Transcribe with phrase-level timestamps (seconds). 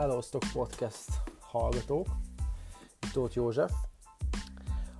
[0.00, 1.08] Hellóztok Podcast
[1.40, 2.06] hallgatók,
[3.12, 3.72] Tóth József.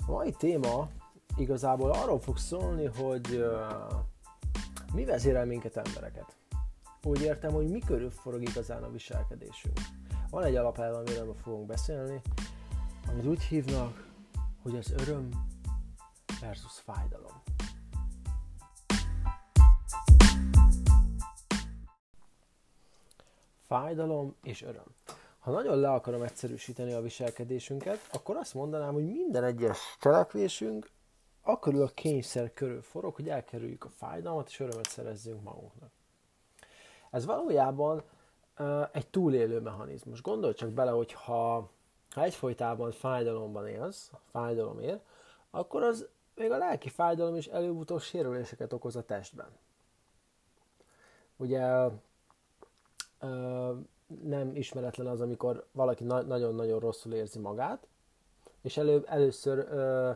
[0.06, 0.88] A mai téma
[1.36, 3.92] igazából arról fog szólni, hogy uh,
[4.94, 6.36] mi vezérel minket embereket.
[7.02, 9.80] Úgy értem, hogy mi körül forog igazán a viselkedésünk.
[10.30, 12.20] Van egy alapelv, amiről fogunk beszélni,
[13.08, 14.08] amit úgy hívnak,
[14.62, 15.28] hogy az öröm
[16.40, 17.42] versus fájdalom.
[23.70, 24.99] Fájdalom és öröm.
[25.40, 30.90] Ha nagyon le akarom egyszerűsíteni a viselkedésünket, akkor azt mondanám, hogy minden egyes cselekvésünk
[31.42, 35.90] akkor a kényszer körül forog, hogy elkerüljük a fájdalmat és örömet szerezzünk magunknak.
[37.10, 38.02] Ez valójában
[38.58, 40.22] uh, egy túlélő mechanizmus.
[40.22, 41.70] Gondolj csak bele, hogy ha,
[42.10, 45.00] ha egyfolytában fájdalomban élsz, fájdalom ér,
[45.50, 49.48] akkor az még a lelki fájdalom is előbb-utóbb sérüléseket okoz a testben.
[51.36, 51.88] Ugye
[54.22, 57.86] nem ismeretlen az, amikor valaki na- nagyon-nagyon rosszul érzi magát,
[58.62, 60.10] és elő, először ö,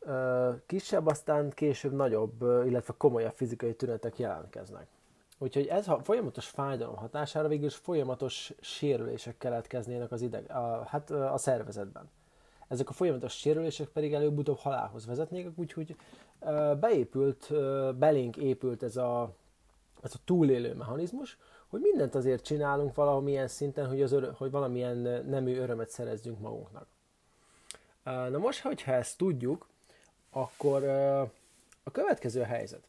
[0.00, 4.86] ö, kisebb, aztán később nagyobb, ö, illetve komolyabb fizikai tünetek jelentkeznek.
[5.38, 11.10] Úgyhogy ez a folyamatos fájdalom hatására végül is folyamatos sérülések keletkeznének az ideg, a, hát
[11.10, 12.10] a szervezetben.
[12.68, 15.96] Ezek a folyamatos sérülések pedig előbb-utóbb halálhoz vezetnék, úgyhogy
[16.80, 17.52] beépült,
[17.98, 19.34] belénk épült ez a,
[20.02, 21.38] ez a túlélő mechanizmus,
[21.72, 26.86] hogy mindent azért csinálunk valamilyen szinten, hogy, az örö- hogy valamilyen nemű örömet szerezzünk magunknak.
[28.04, 29.68] Na most, hogyha ezt tudjuk,
[30.30, 30.84] akkor
[31.82, 32.82] a következő helyzet.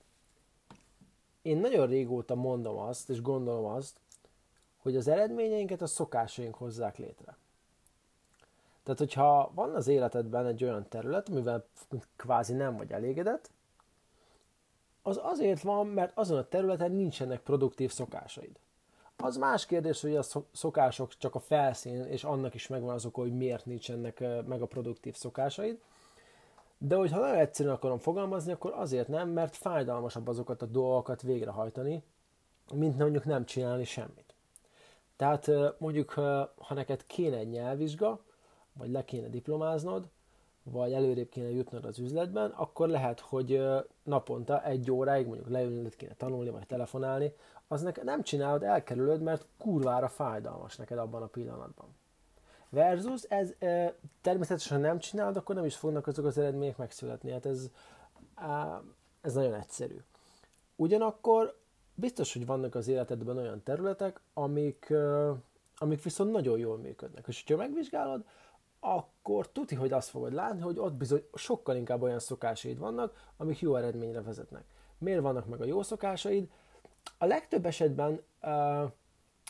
[1.41, 3.99] Én nagyon régóta mondom azt, és gondolom azt,
[4.77, 7.37] hogy az eredményeinket a szokásaink hozzák létre.
[8.83, 11.65] Tehát, hogyha van az életedben egy olyan terület, amivel
[12.15, 13.49] kvázi nem vagy elégedett,
[15.01, 18.61] az azért van, mert azon a területen nincsenek produktív szokásaid.
[19.17, 23.21] Az más kérdés, hogy a szokások csak a felszín, és annak is megvan az oka,
[23.21, 25.79] hogy miért nincsenek meg a produktív szokásaid.
[26.77, 32.03] De hogyha nagyon egyszerűen akarom fogalmazni, akkor azért nem, mert fájdalmasabb azokat a dolgokat végrehajtani,
[32.73, 34.33] mint mondjuk nem csinálni semmit.
[35.15, 36.09] Tehát mondjuk,
[36.57, 38.19] ha neked kéne egy nyelvvizsga,
[38.73, 40.07] vagy le kéne diplomáznod,
[40.63, 43.61] vagy előrébb kéne jutnod az üzletben, akkor lehet, hogy
[44.03, 47.33] naponta egy óráig mondjuk leülnöd kéne tanulni, vagy telefonálni,
[47.67, 51.95] az neked nem csinálod, elkerülöd, mert kurvára fájdalmas neked abban a pillanatban.
[52.69, 57.31] Versus ez e, természetesen nem csinálod, akkor nem is fognak azok az eredmények megszületni.
[57.31, 57.69] Hát ez,
[58.35, 58.81] e,
[59.21, 59.97] ez nagyon egyszerű.
[60.75, 61.59] Ugyanakkor
[61.95, 65.29] biztos, hogy vannak az életedben olyan területek, amik, e,
[65.77, 67.27] amik viszont nagyon jól működnek.
[67.27, 68.23] És ha megvizsgálod,
[68.79, 73.59] akkor tuti, hogy azt fogod látni, hogy ott bizony sokkal inkább olyan szokásaid vannak, amik
[73.59, 74.63] jó eredményre vezetnek.
[74.97, 76.49] Miért vannak meg a jó szokásaid?
[77.17, 78.91] A legtöbb esetben uh,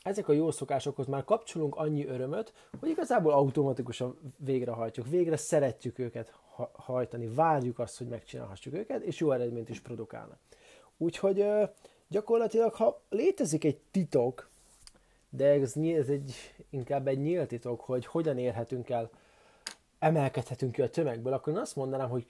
[0.03, 6.33] ezek a jó szokásokhoz már kapcsolunk annyi örömöt, hogy igazából automatikusan végrehajtjuk, végre szeretjük őket
[6.71, 10.37] hajtani, várjuk azt, hogy megcsinálhassuk őket, és jó eredményt is produkálnak.
[10.97, 11.69] Úgyhogy uh,
[12.07, 14.49] gyakorlatilag, ha létezik egy titok,
[15.29, 16.35] de ez, ez egy,
[16.69, 19.09] inkább egy nyílt titok, hogy hogyan érhetünk el
[19.99, 22.27] emelkedhetünk ki a tömegből, akkor én azt mondanám, hogy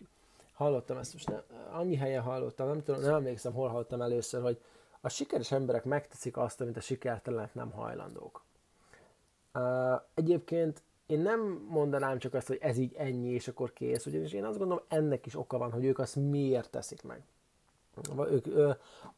[0.54, 1.42] hallottam ezt most, ne,
[1.72, 4.62] annyi helyen hallottam, nem tudom, nem emlékszem, hol hallottam először, hogy
[5.06, 8.44] a sikeres emberek megteszik azt, amit a sikertelenek nem hajlandók.
[9.54, 14.34] Uh, egyébként én nem mondanám csak azt, hogy ez így ennyi, és akkor kész, ugyanis
[14.34, 17.24] én azt gondolom, ennek is oka van, hogy ők azt miért teszik meg.
[18.30, 18.72] Ők ö,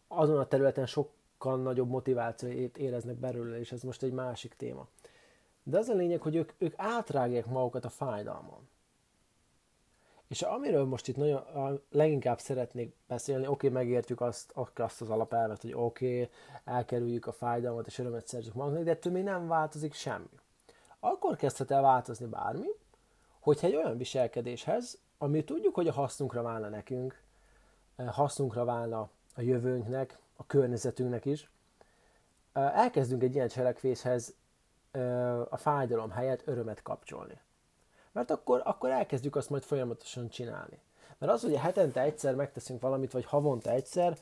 [0.07, 4.88] azon a területen sokkal nagyobb motivációt éreznek belőle, és ez most egy másik téma.
[5.63, 8.68] De az a lényeg, hogy ők, ők átrágják magukat a fájdalmon.
[10.28, 15.09] És amiről most itt nagyon, a leginkább szeretnék beszélni, oké, okay, megértjük azt, azt az
[15.09, 16.30] alapelvet, hogy oké, okay,
[16.63, 20.30] elkerüljük a fájdalmat és örömet szerzünk magunknak, de ettől még nem változik semmi.
[21.00, 22.68] Akkor kezdhet el változni bármi,
[23.40, 27.22] hogyha egy olyan viselkedéshez, ami tudjuk, hogy a hasznunkra válna nekünk,
[27.96, 31.50] eh, hasznunkra válna a jövőnknek, a környezetünknek is,
[32.54, 34.36] eh, elkezdünk egy ilyen cselekvéshez
[35.50, 37.39] a fájdalom helyett örömet kapcsolni.
[38.15, 40.79] Mert akkor, akkor elkezdjük azt majd folyamatosan csinálni.
[41.17, 44.17] Mert az, hogy hetente egyszer megteszünk valamit, vagy havonta egyszer,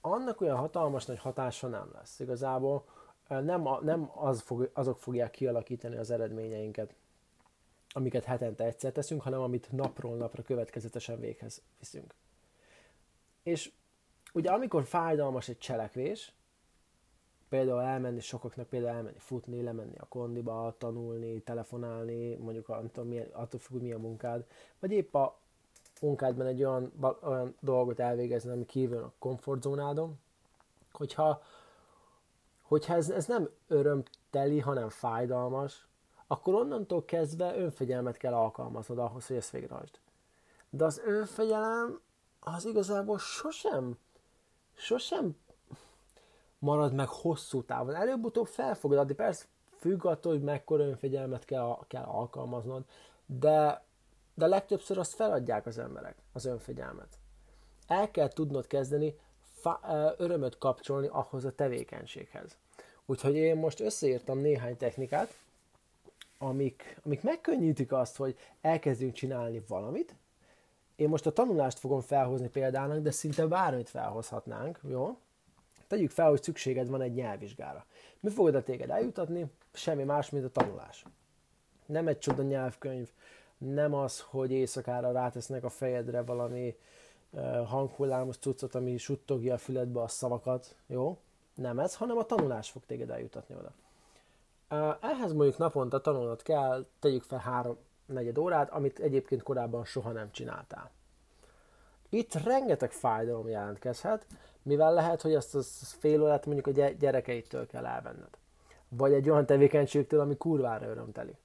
[0.00, 2.20] annak olyan hatalmas nagy hatása nem lesz.
[2.20, 2.84] Igazából
[3.28, 6.94] nem, nem az fog, azok fogják kialakítani az eredményeinket,
[7.88, 12.14] amiket hetente egyszer teszünk, hanem amit napról napra következetesen véghez viszünk.
[13.42, 13.72] És
[14.32, 16.32] ugye amikor fájdalmas egy cselekvés,
[17.48, 23.28] például elmenni sokaknak, például elmenni futni, lemenni a kondiba, tanulni, telefonálni, mondjuk nem tudom, milyen,
[23.32, 24.44] attól függ, mi a munkád,
[24.78, 25.38] vagy épp a
[26.00, 30.18] munkádban egy olyan, olyan dolgot elvégezni, ami kívül a komfortzónádon,
[30.92, 31.42] hogyha,
[32.62, 33.48] hogyha ez, ez nem
[34.30, 35.86] teli, hanem fájdalmas,
[36.26, 39.98] akkor onnantól kezdve önfegyelmet kell alkalmaznod ahhoz, hogy ezt végrehajtsd.
[40.70, 42.00] De az önfegyelem
[42.40, 43.98] az igazából sosem,
[44.74, 45.36] sosem
[46.66, 47.94] marad meg hosszú távon.
[47.94, 49.44] Előbb-utóbb fel fogod adni, persze
[49.78, 52.84] függ attól, hogy mekkora önfegyelmet kell, kell alkalmaznod,
[53.26, 53.84] de,
[54.34, 57.18] de legtöbbször azt feladják az emberek, az önfegyelmet.
[57.86, 59.80] El kell tudnod kezdeni fa,
[60.18, 62.56] örömöt kapcsolni ahhoz a tevékenységhez.
[63.06, 65.34] Úgyhogy én most összeírtam néhány technikát,
[66.38, 70.14] amik, amik megkönnyítik azt, hogy elkezdjünk csinálni valamit.
[70.96, 75.18] Én most a tanulást fogom felhozni példának, de szinte bármit felhozhatnánk, jó?
[75.86, 77.84] Tegyük fel, hogy szükséged van egy nyelvvizsgára.
[78.20, 79.46] Mi fogod a téged eljutatni?
[79.72, 81.04] Semmi más, mint a tanulás.
[81.86, 83.10] Nem egy csoda nyelvkönyv,
[83.58, 86.76] nem az, hogy éjszakára rátesznek a fejedre valami
[87.30, 91.18] uh, hanghullámos cuccot, ami suttogja a füledbe a szavakat, jó?
[91.54, 93.72] Nem ez, hanem a tanulás fog téged eljutatni oda.
[94.70, 100.12] Uh, ehhez mondjuk naponta tanulnod kell, tegyük fel három negyed órát, amit egyébként korábban soha
[100.12, 100.90] nem csináltál.
[102.08, 104.26] Itt rengeteg fájdalom jelentkezhet,
[104.62, 105.62] mivel lehet, hogy azt a
[105.98, 108.38] fél órát mondjuk a gyerekeitől kell elvenned.
[108.88, 111.36] Vagy egy olyan tevékenységtől, ami kurvára örömteli.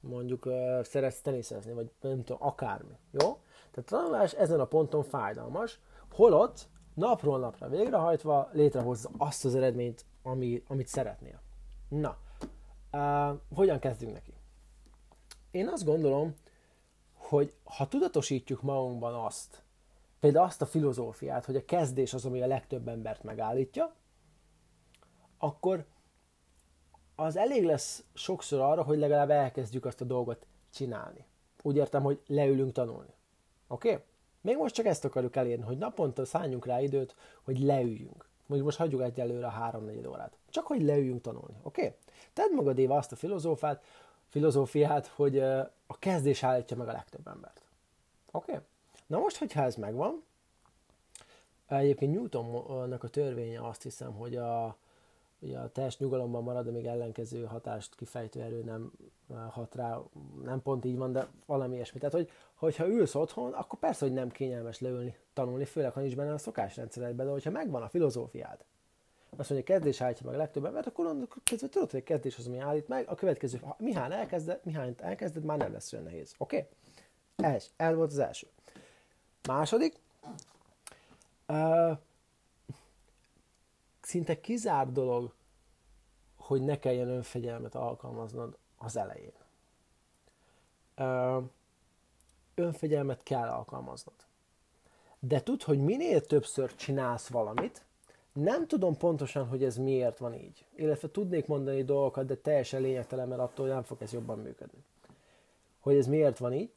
[0.00, 2.98] Mondjuk uh, szeretsz teniszezni, vagy nem tudom, akármi.
[3.10, 3.38] Jó?
[3.70, 5.80] Tehát a tanulás ezen a ponton fájdalmas,
[6.10, 11.40] holott napról napra végrehajtva létrehozza azt az eredményt, ami, amit szeretnél.
[11.88, 12.16] Na,
[12.92, 14.34] uh, hogyan kezdünk neki?
[15.50, 16.34] Én azt gondolom,
[17.14, 19.62] hogy ha tudatosítjuk magunkban azt,
[20.20, 23.94] például azt a filozófiát, hogy a kezdés az, ami a legtöbb embert megállítja,
[25.38, 25.84] akkor
[27.14, 31.24] az elég lesz sokszor arra, hogy legalább elkezdjük azt a dolgot csinálni.
[31.62, 33.14] Úgy értem, hogy leülünk tanulni.
[33.68, 33.90] Oké?
[33.90, 34.04] Okay?
[34.40, 38.28] Még most csak ezt akarjuk elérni, hogy naponta szálljunk rá időt, hogy leüljünk.
[38.46, 40.38] Mondjuk most hagyjuk egyelőre a három-négy órát.
[40.48, 41.56] Csak hogy leüljünk tanulni.
[41.62, 41.84] Oké?
[41.84, 41.96] Okay?
[42.32, 43.84] Tedd magadéva azt a filozófát,
[44.28, 45.38] filozófiát, hogy
[45.86, 47.62] a kezdés állítja meg a legtöbb embert.
[48.30, 48.52] Oké?
[48.52, 48.64] Okay?
[49.10, 50.22] Na most, hogyha ez megvan,
[51.66, 54.76] egyébként Newtonnak a törvénye azt hiszem, hogy a,
[55.38, 58.92] ugye a test nyugalomban marad, még ellenkező hatást kifejtő erő nem
[59.50, 59.98] hat rá,
[60.44, 61.98] nem pont így van, de valami ilyesmi.
[61.98, 66.16] Tehát, hogy, hogyha ülsz otthon, akkor persze, hogy nem kényelmes leülni, tanulni, főleg, ha nincs
[66.16, 68.64] benne a szokásrendszeredben, de hogyha megvan a filozófiád,
[69.36, 72.46] azt mondja, kezdés állítja meg a legtöbb embert, akkor kezdve tudod, hogy a kezdés az,
[72.46, 76.34] ami állít meg, a következő, mihány elkezded, mihány elkezded, már nem lesz olyan nehéz.
[76.38, 76.56] Oké?
[76.56, 77.54] Okay?
[77.54, 78.46] Ez, el volt az első.
[79.46, 79.94] Második,
[81.48, 81.98] uh,
[84.00, 85.32] szinte kizár dolog,
[86.36, 89.32] hogy ne kelljen önfegyelmet alkalmaznod az elején.
[90.96, 91.44] Uh,
[92.54, 94.14] önfegyelmet kell alkalmaznod.
[95.18, 97.84] De tudd, hogy minél többször csinálsz valamit,
[98.32, 100.64] nem tudom pontosan, hogy ez miért van így.
[100.74, 104.84] Illetve tudnék mondani dolgokat, de teljesen lényegtelen, mert attól nem fog ez jobban működni.
[105.80, 106.70] Hogy ez miért van így.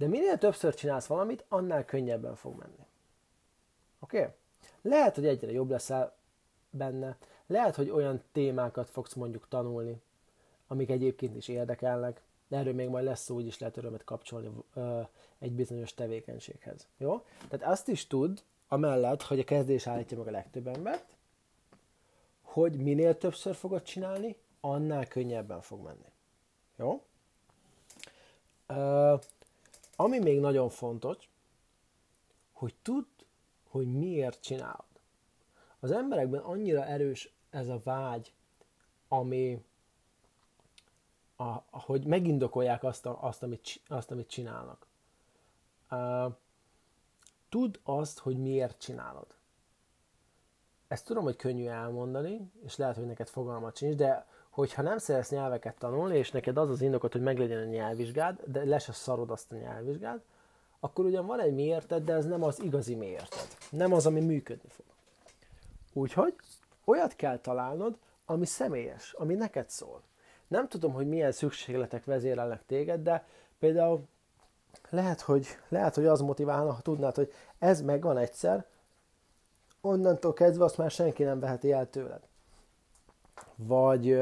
[0.00, 2.86] De minél többször csinálsz valamit, annál könnyebben fog menni.
[3.98, 4.18] Oké?
[4.18, 4.30] Okay?
[4.82, 6.16] Lehet, hogy egyre jobb leszel
[6.70, 7.16] benne.
[7.46, 10.00] Lehet, hogy olyan témákat fogsz mondjuk tanulni,
[10.66, 14.50] amik egyébként is érdekelnek, de erről még majd lesz szó, úgy is lehet örömet kapcsolni
[14.74, 15.00] ö,
[15.38, 16.86] egy bizonyos tevékenységhez.
[16.96, 17.24] Jó?
[17.48, 21.16] Tehát azt is tud, amellett, hogy a kezdés állítja meg a legtöbb embert,
[22.42, 26.12] hogy minél többször fogod csinálni, annál könnyebben fog menni.
[26.76, 27.02] Jó?
[28.68, 29.20] Uh,
[30.00, 31.30] ami még nagyon fontos,
[32.52, 33.04] hogy tudd,
[33.68, 35.00] hogy miért csinálod.
[35.80, 38.32] Az emberekben annyira erős ez a vágy,
[39.08, 39.64] ami,
[41.36, 44.86] a, hogy megindokolják azt, a, azt, amit, azt, amit csinálnak.
[45.90, 46.34] Uh,
[47.48, 49.26] Tudd azt, hogy miért csinálod.
[50.88, 55.30] Ezt tudom, hogy könnyű elmondani, és lehet, hogy neked fogalmat sincs, de hogyha nem szeretsz
[55.30, 59.30] nyelveket tanulni, és neked az az indokot, hogy meglegyen a nyelvvizsgád, de le se szarod
[59.30, 60.20] azt a nyelvvizsgád,
[60.80, 63.46] akkor ugyan van egy miérted, de ez nem az igazi miérted.
[63.70, 64.84] Nem az, ami működni fog.
[65.92, 66.34] Úgyhogy
[66.84, 70.02] olyat kell találnod, ami személyes, ami neked szól.
[70.48, 73.26] Nem tudom, hogy milyen szükségletek vezérelnek téged, de
[73.58, 74.02] például
[74.90, 78.64] lehet, hogy, lehet, hogy az motiválna, ha tudnád, hogy ez megvan egyszer,
[79.80, 82.20] onnantól kezdve azt már senki nem veheti el tőled.
[83.56, 84.20] Vagy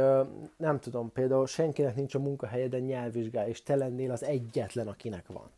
[0.56, 5.50] nem tudom, például senkinek nincs a munkahelyeden nyelvvizsgája, és te lennél az egyetlen, akinek van.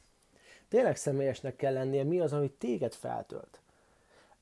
[0.68, 3.60] Tényleg személyesnek kell lennie, mi az, ami téged feltölt.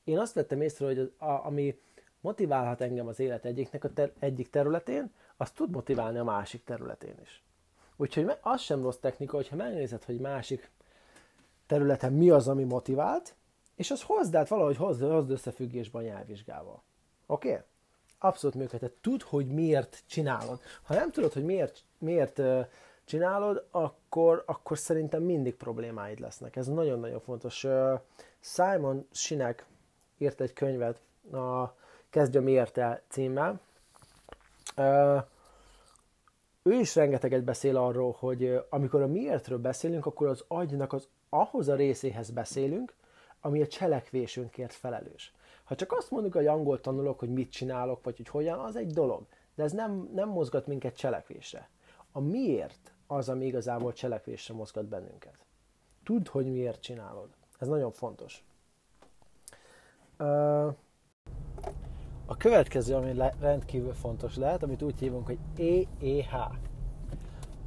[0.03, 1.79] Én azt vettem észre, hogy az, a, ami
[2.21, 7.15] motiválhat engem az élet egyiknek a ter- egyik területén, az tud motiválni a másik területén
[7.21, 7.43] is.
[7.95, 10.71] Úgyhogy az sem rossz technika, hogyha megnézed, hogy másik
[11.67, 13.35] területen mi az, ami motivált,
[13.75, 16.81] és az hozd át valahogy hozd, hozd összefüggésbe a nyelvvizsgával.
[17.25, 17.49] Oké?
[17.49, 17.61] Okay?
[18.19, 18.91] Abszolút működhet.
[19.01, 20.59] Tudd, hogy miért csinálod.
[20.83, 22.41] Ha nem tudod, hogy miért, miért
[23.05, 26.55] csinálod, akkor, akkor szerintem mindig problémáid lesznek.
[26.55, 27.67] Ez nagyon-nagyon fontos.
[28.39, 29.65] Simon Sinek
[30.17, 30.99] írt egy könyvet,
[31.31, 31.77] a
[32.09, 33.59] Kezdjem érte címmel.
[36.63, 41.67] Ő is rengeteget beszél arról, hogy amikor a miértről beszélünk, akkor az agynak az ahhoz
[41.67, 42.93] a részéhez beszélünk,
[43.41, 45.33] ami a cselekvésünkért felelős.
[45.69, 48.91] Ha csak azt mondjuk, hogy angol tanulok, hogy mit csinálok, vagy hogy hogyan, az egy
[48.91, 49.25] dolog.
[49.55, 51.69] De ez nem, nem mozgat minket cselekvésre.
[52.11, 55.37] A miért az, ami igazából cselekvésre mozgat bennünket.
[56.03, 57.29] Tudd, hogy miért csinálod.
[57.59, 58.43] Ez nagyon fontos.
[62.25, 66.51] A következő, ami rendkívül fontos lehet, amit úgy hívunk, hogy EEH.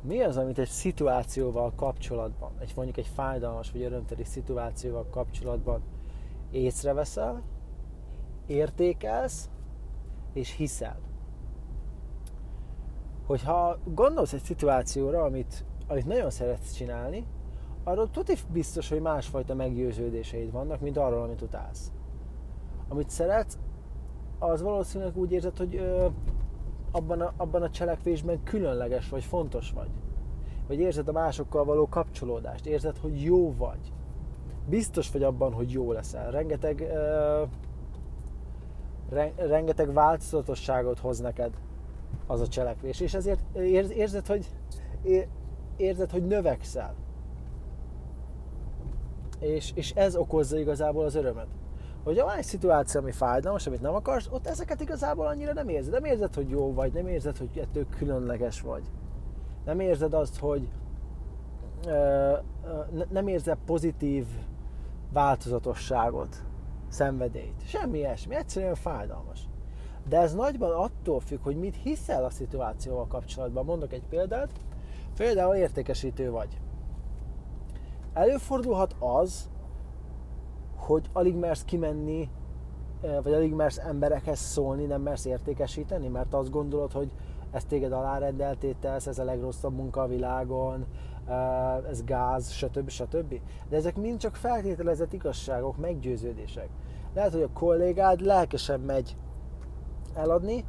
[0.00, 5.82] Mi az, amit egy szituációval kapcsolatban, egy mondjuk egy fájdalmas vagy örömteli szituációval kapcsolatban
[6.50, 7.51] észreveszel,
[8.46, 9.50] értékelsz
[10.32, 10.99] és hiszel.
[13.26, 17.26] Hogyha gondolsz egy szituációra, amit, amit nagyon szeretsz csinálni,
[17.84, 21.92] arról tuti biztos, hogy másfajta meggyőződéseid vannak, mint arról, amit utálsz.
[22.88, 23.58] Amit szeretsz,
[24.38, 26.06] az valószínűleg úgy érzed, hogy ö,
[26.90, 29.90] abban, a, abban a cselekvésben különleges vagy, fontos vagy.
[30.66, 33.92] Vagy érzed a másokkal való kapcsolódást, érzed, hogy jó vagy.
[34.68, 36.30] Biztos vagy abban, hogy jó leszel.
[36.30, 37.42] Rengeteg, ö,
[39.37, 41.52] rengeteg változatosságot hoz neked
[42.26, 43.40] az a cselekvés, és ezért
[43.95, 44.49] érzed, hogy,
[45.76, 46.95] érzed, hogy növekszel.
[49.38, 51.47] És, és ez okozza igazából az örömet.
[52.04, 55.92] Hogyha van egy szituáció, ami fájdalmas, amit nem akarsz, ott ezeket igazából annyira nem érzed.
[55.92, 58.83] Nem érzed, hogy jó vagy, nem érzed, hogy ettől különleges vagy.
[59.64, 60.69] Nem érzed azt, hogy
[61.87, 61.90] ö,
[62.64, 64.26] ö, nem érzed pozitív
[65.12, 66.37] változatosságot,
[66.92, 67.66] szenvedélyt.
[67.66, 69.40] Semmi ilyesmi, egyszerűen fájdalmas.
[70.08, 73.64] De ez nagyban attól függ, hogy mit hiszel a szituációval kapcsolatban.
[73.64, 74.50] Mondok egy példát.
[75.16, 76.61] Például értékesítő vagy.
[78.12, 79.50] Előfordulhat az,
[80.76, 82.28] hogy alig mersz kimenni,
[83.22, 87.12] vagy alig mersz emberekhez szólni, nem mersz értékesíteni, mert azt gondolod, hogy
[87.50, 90.87] ez téged alárendelté tesz, ez a legrosszabb munka a világon,
[91.91, 92.88] ez gáz, stb.
[92.88, 93.41] stb.
[93.69, 96.69] De ezek mind csak feltételezett igazságok, meggyőződések.
[97.14, 99.17] Lehet, hogy a kollégád lelkesen megy
[100.14, 100.64] eladni,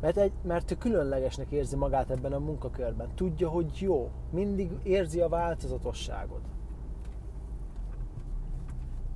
[0.00, 3.08] mert, egy, mert ő különlegesnek érzi magát ebben a munkakörben.
[3.14, 4.10] Tudja, hogy jó.
[4.30, 6.40] Mindig érzi a változatosságot.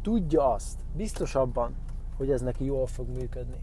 [0.02, 1.74] Tudja azt, biztos abban,
[2.16, 3.60] hogy ez neki jól fog működni.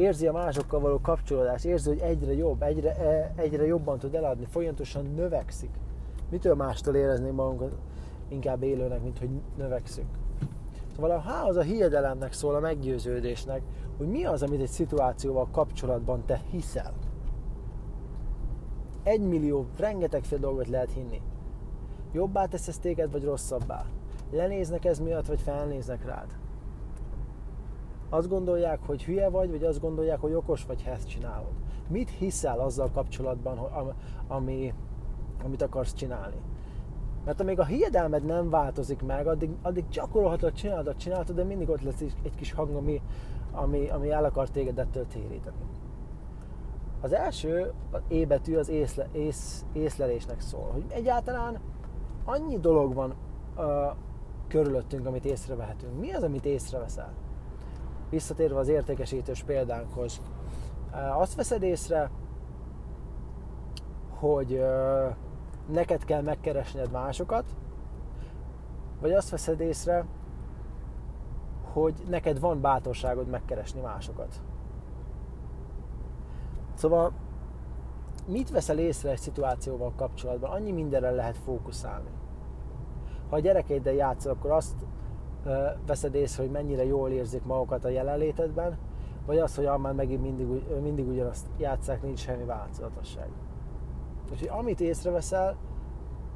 [0.00, 4.44] Érzi a másokkal való kapcsolódást, érzi, hogy egyre jobb, egyre, e, egyre jobban tud eladni,
[4.44, 5.70] folyamatosan növekszik.
[6.30, 7.72] Mitől mástól érezni magunkat
[8.28, 10.08] inkább élőnek, mint hogy növekszünk?
[10.94, 13.62] Szóval a az a hiedelemnek szól, a meggyőződésnek,
[13.96, 16.92] hogy mi az, amit egy szituációval kapcsolatban te hiszel.
[19.02, 21.22] Egy millió, rengetegféle dolgot lehet hinni.
[22.12, 23.84] Jobbá tesz ez téged, vagy rosszabbá?
[24.30, 26.38] Lenéznek ez miatt, vagy felnéznek rád?
[28.10, 31.52] Azt gondolják, hogy hülye vagy, vagy azt gondolják, hogy okos vagy, ha ezt csinálod?
[31.88, 33.58] Mit hiszel azzal kapcsolatban,
[34.28, 34.74] ami,
[35.44, 36.42] amit akarsz csinálni?
[37.24, 41.82] Mert amíg a hiedelmed nem változik meg, addig, addig gyakorolhatod, csinálod, csinálod, de mindig ott
[41.82, 43.02] lesz egy kis hang, ami,
[43.52, 45.56] ami, ami el akar téged ettől téríteni.
[47.00, 51.58] Az első az E betű az észle, ész, észlelésnek szól, hogy egyáltalán
[52.24, 53.14] annyi dolog van
[53.56, 53.64] uh,
[54.48, 56.00] körülöttünk, amit észrevehetünk.
[56.00, 57.12] Mi az, amit észreveszel?
[58.10, 60.20] Visszatérve az értékesítős példánkhoz,
[60.92, 62.10] uh, azt veszed észre,
[64.10, 65.14] hogy uh,
[65.72, 67.44] neked kell megkeresned másokat,
[69.00, 70.06] vagy azt veszed észre,
[71.72, 74.40] hogy neked van bátorságod megkeresni másokat.
[76.74, 77.12] Szóval
[78.26, 80.50] mit veszel észre egy szituációval kapcsolatban?
[80.50, 82.10] Annyi mindenre lehet fókuszálni.
[83.28, 84.74] Ha a gyerekeiddel játszol, akkor azt
[85.86, 88.78] veszed észre, hogy mennyire jól érzik magukat a jelenlétedben,
[89.26, 90.46] vagy az, hogy már megint mindig,
[90.82, 93.28] mindig ugyanazt játszák, nincs semmi változatosság.
[94.32, 95.56] Úgyhogy amit észreveszel,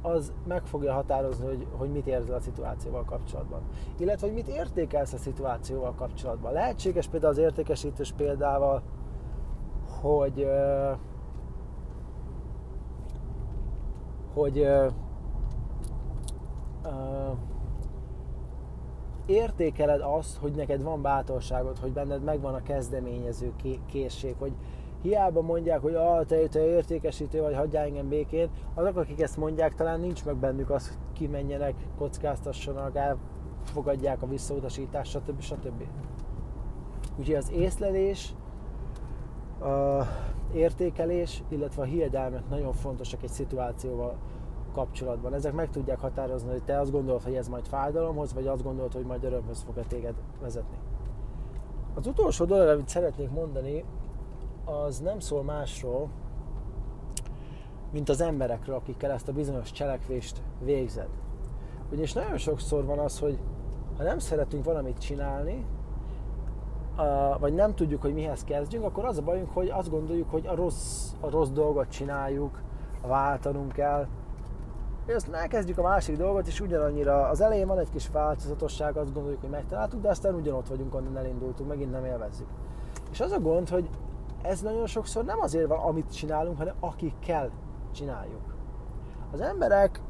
[0.01, 3.61] az meg fogja határozni, hogy, hogy mit érzel a szituációval kapcsolatban.
[3.97, 6.53] Illetve, hogy mit értékelsz a szituációval kapcsolatban.
[6.53, 8.83] Lehetséges például az értékesítős példával,
[10.01, 10.47] hogy
[14.33, 14.91] hogy uh,
[16.83, 17.37] uh,
[19.25, 23.51] értékeled azt, hogy neked van bátorságod, hogy benned megvan a kezdeményező
[23.91, 24.53] készség, hogy
[25.01, 29.75] hiába mondják, hogy ah, te, te értékesítő vagy, hagyjál engem békén, azok, akik ezt mondják,
[29.75, 35.41] talán nincs meg bennük az, hogy kimenjenek, kockáztassanak, elfogadják a visszautasítást, stb.
[35.41, 35.83] stb.
[37.17, 38.33] Úgyhogy az észlelés,
[39.61, 40.01] a
[40.53, 44.17] értékelés, illetve a hiedelmek nagyon fontosak egy szituációval
[44.75, 45.33] kapcsolatban.
[45.33, 48.93] Ezek meg tudják határozni, hogy te azt gondolod, hogy ez majd fájdalomhoz, vagy azt gondolod,
[48.93, 50.77] hogy majd örömhöz fog téged vezetni.
[51.93, 53.83] Az utolsó dolog, amit szeretnék mondani,
[54.65, 56.09] az nem szól másról,
[57.91, 61.09] mint az emberekről, akikkel ezt a bizonyos cselekvést végzed.
[61.89, 63.39] Ugyanis nagyon sokszor van az, hogy
[63.97, 65.65] ha nem szeretünk valamit csinálni,
[67.39, 70.55] vagy nem tudjuk, hogy mihez kezdjünk, akkor az a bajunk, hogy azt gondoljuk, hogy a
[70.55, 72.61] rossz, a rossz dolgot csináljuk,
[73.07, 74.07] váltanunk kell,
[75.05, 79.13] és azt elkezdjük a másik dolgot, és ugyanannyira az elején van egy kis változatosság, azt
[79.13, 82.47] gondoljuk, hogy megtaláltuk, de aztán ugyanott vagyunk, onnan elindultunk, megint nem élvezzük.
[83.11, 83.89] És az a gond, hogy
[84.41, 87.49] ez nagyon sokszor nem azért van, amit csinálunk, hanem akikkel
[87.91, 88.55] csináljuk.
[89.31, 90.01] Az emberek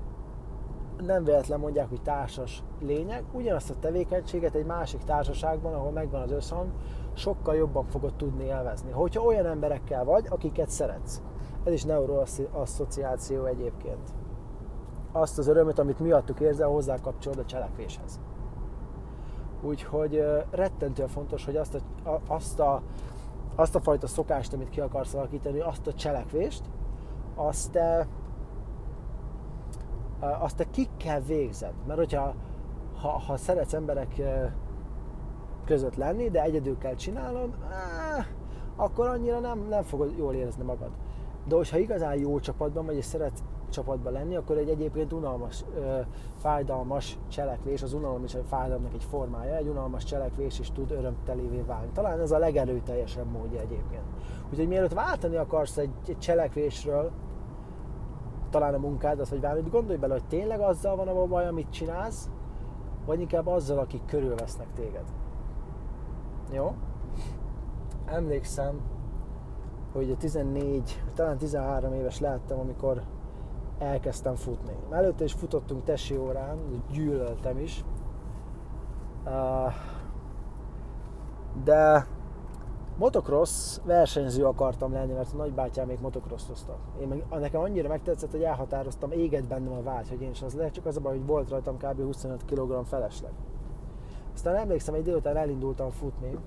[0.97, 6.31] nem véletlen mondják, hogy társas lények, ugyanazt a tevékenységet egy másik társaságban, ahol megvan az
[6.31, 6.71] összhang,
[7.13, 8.91] sokkal jobban fogod tudni élvezni.
[8.91, 11.21] Hogyha olyan emberekkel vagy, akiket szeretsz.
[11.63, 14.13] Ez is neuroasszociáció egyébként.
[15.15, 18.19] Azt az örömöt, amit miattuk érzel, hozzá kapcsolod a cselekvéshez.
[19.61, 22.81] Úgyhogy rettentően fontos, hogy azt a, azt a,
[23.55, 26.63] azt a fajta szokást, amit ki akarsz alakítani, azt a cselekvést,
[27.35, 28.07] azt te,
[30.19, 31.73] azt te kikkel végzed.
[31.87, 32.33] Mert hogyha
[33.01, 34.21] ha, ha szeretsz emberek
[35.65, 37.57] között lenni, de egyedül kell csinálnod,
[38.75, 40.91] akkor annyira nem, nem fogod jól érezni magad.
[41.47, 43.43] De hogyha igazán jó csapatban vagy, és szeretsz
[43.75, 45.63] csapatban lenni, akkor egy egyébként unalmas,
[46.37, 51.61] fájdalmas cselekvés, az unalom is a fájdalomnak egy formája, egy unalmas cselekvés is tud örömtelévé
[51.61, 51.89] válni.
[51.93, 54.03] Talán ez a legerőteljesebb módja egyébként.
[54.49, 57.11] Úgyhogy mielőtt váltani akarsz egy, egy cselekvésről,
[58.49, 62.29] talán a munkádat, vagy bármit, gondolj bele, hogy tényleg azzal van a baj, amit csinálsz,
[63.05, 65.05] vagy inkább azzal, akik körülvesznek téged.
[66.51, 66.73] Jó?
[68.05, 68.79] Emlékszem,
[69.93, 73.01] hogy a 14, talán 13 éves lehettem, amikor
[73.79, 74.73] elkezdtem futni.
[74.89, 76.57] Előtte is futottunk tesi órán,
[76.91, 77.85] gyűlöltem is.
[81.63, 82.07] De
[82.97, 86.77] motocross versenyző akartam lenni, mert a nagybátyám még motocrossoztak.
[87.01, 90.53] Én meg, nekem annyira megtetszett, hogy elhatároztam, éget bennem a vágy, hogy én is az
[90.53, 92.01] lehet, csak az a baj, hogy volt rajtam kb.
[92.01, 93.31] 25 kg felesleg.
[94.33, 96.37] Aztán emlékszem, egy délután elindultam futni,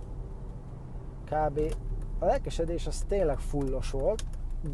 [1.25, 1.61] kb.
[2.19, 4.25] A lelkesedés az tényleg fullos volt,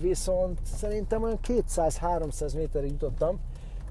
[0.01, 3.39] viszont szerintem olyan 200-300 méterig jutottam,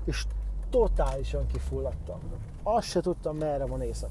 [0.05, 0.25] és
[0.69, 2.19] totálisan kifulladtam.
[2.63, 4.09] Azt se tudtam, merre van éjszak.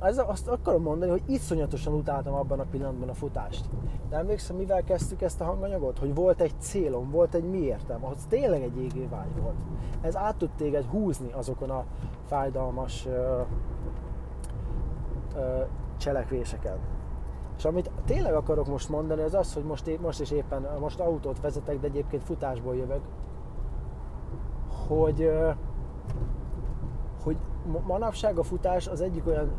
[0.00, 3.64] Ez, azt akarom mondani, hogy iszonyatosan utáltam abban a pillanatban a futást.
[4.08, 5.98] De emlékszem, mivel kezdtük ezt a hanganyagot?
[5.98, 9.56] Hogy volt egy célom, volt egy miértem, ahhoz tényleg egy égő vágy volt.
[10.00, 11.84] Ez át tud téged húzni azokon a
[12.26, 13.40] fájdalmas ö,
[15.36, 15.62] ö,
[15.96, 16.78] cselekvéseken.
[17.58, 21.40] És amit tényleg akarok most mondani, az az, hogy most, most is éppen, most autót
[21.40, 23.00] vezetek, de egyébként futásból jövök,
[24.88, 25.30] hogy,
[27.22, 27.36] hogy
[27.86, 29.52] manapság a futás az egyik olyan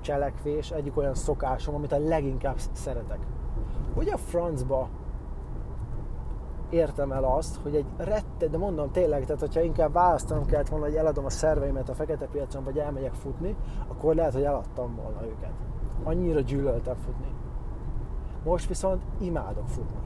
[0.00, 3.18] cselekvés, egyik olyan szokásom, amit a leginkább szeretek.
[3.94, 4.88] Hogy a francba
[6.70, 10.84] értem el azt, hogy egy rette, de mondom tényleg, tehát hogyha inkább választanom kellett volna,
[10.84, 13.56] hogy eladom a szerveimet a fekete piacon, vagy elmegyek futni,
[13.88, 15.52] akkor lehet, hogy eladtam volna őket
[16.02, 17.26] annyira gyűlöltem futni.
[18.44, 19.96] Most viszont imádok futni.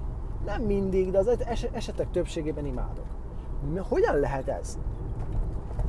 [0.44, 1.38] Nem mindig, de az
[1.72, 3.06] esetek többségében imádok.
[3.88, 4.78] Hogyan lehet ez?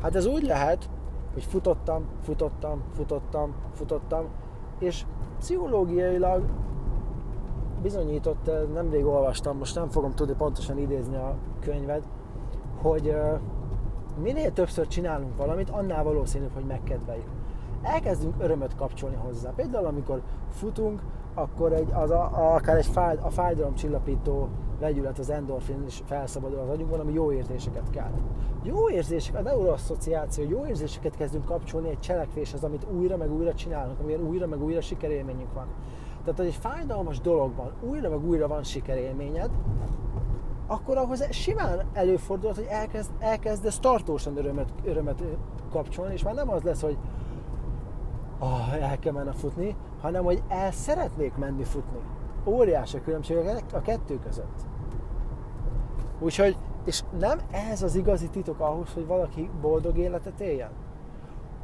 [0.01, 0.89] Hát ez úgy lehet,
[1.33, 4.25] hogy futottam, futottam, futottam, futottam,
[4.79, 5.05] és
[5.37, 6.43] pszichológiailag
[7.81, 12.07] bizonyított, eh, nemrég olvastam, most nem fogom tudni pontosan idézni a könyvet,
[12.81, 13.39] hogy eh,
[14.21, 17.40] minél többször csinálunk valamit, annál valószínűbb, hogy megkedveljük
[17.81, 19.51] elkezdünk örömöt kapcsolni hozzá.
[19.55, 21.01] Például amikor futunk,
[21.33, 24.47] akkor egy, az a, a, akár egy fáj, a fájdalomcsillapító
[24.79, 28.11] legyület, az endorfin is felszabadul az agyunkban, ami jó érzéseket kell.
[28.63, 33.99] Jó érzések, a neuroasszociáció, jó érzéseket kezdünk kapcsolni egy cselekvéshez, amit újra meg újra csinálunk,
[33.99, 35.67] amilyen újra meg újra sikerélményünk van.
[36.21, 39.49] Tehát, hogy egy fájdalmas dologban újra meg újra van sikerélményed,
[40.67, 45.23] akkor ahhoz simán előfordulhat, hogy elkezd, elkezdesz tartósan örömet, örömet
[45.71, 46.97] kapcsolni, és már nem az lesz, hogy
[48.41, 51.99] oh, el kell menni futni, hanem hogy el szeretnék menni futni.
[52.45, 53.37] Óriási a különbség
[53.73, 54.59] a kettő között.
[56.19, 60.69] Úgyhogy, és nem ez az igazi titok ahhoz, hogy valaki boldog életet éljen?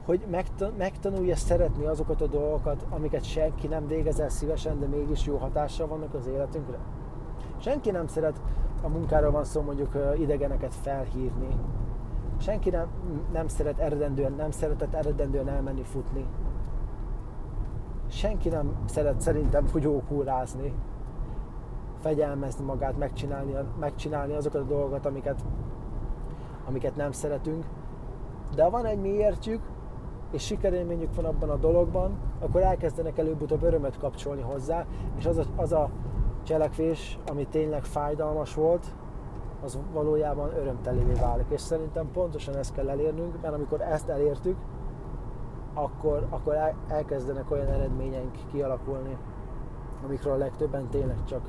[0.06, 0.26] Hogy
[0.78, 6.13] megtanulja szeretni azokat a dolgokat, amiket senki nem végez szívesen, de mégis jó hatással vannak
[6.13, 6.78] az életünkre?
[7.58, 8.42] Senki nem szeret,
[8.82, 11.48] a munkáról van szó mondjuk idegeneket felhívni,
[12.40, 12.88] Senki nem,
[13.32, 16.26] nem szeret eredendően, nem szeretett eredendően elmenni futni.
[18.08, 20.74] Senki nem szeret szerintem fogyókúrázni,
[22.00, 25.46] fegyelmezni magát, megcsinálni, megcsinálni azokat a dolgokat, amiket,
[26.67, 27.65] amiket nem szeretünk.
[28.56, 29.62] De van egy miértjük,
[30.32, 34.86] és sikerélményük van abban a dologban, akkor elkezdenek előbb-utóbb örömet kapcsolni hozzá,
[35.17, 35.89] és az a, az a
[36.43, 38.86] cselekvés, ami tényleg fájdalmas volt,
[39.63, 41.46] az valójában örömtelévé válik.
[41.50, 44.58] És szerintem pontosan ezt kell elérnünk, mert amikor ezt elértük,
[45.78, 49.18] akkor, akkor elkezdenek olyan eredményeink kialakulni,
[50.04, 51.42] amikről a legtöbben tényleg csak,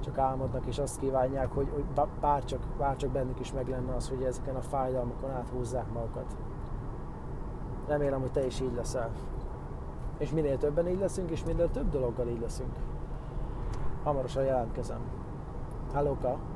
[0.00, 1.84] csak álmodnak, és azt kívánják, hogy, hogy
[2.20, 6.36] bárcsak, bárcsak bennük is meg lenne az, hogy ezeken a fájdalmakon áthúzzák magukat.
[7.86, 9.10] Remélem, hogy te is így leszel.
[10.18, 12.72] És minél többen így leszünk, és minél több dologgal így leszünk.
[14.02, 15.00] Hamarosan jelentkezem.
[15.92, 16.51] Hallóka!